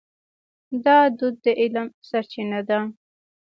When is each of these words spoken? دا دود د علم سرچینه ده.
دا 0.85 0.97
دود 1.17 1.35
د 1.43 1.45
علم 1.61 1.87
سرچینه 2.09 2.59
ده. 2.67 2.79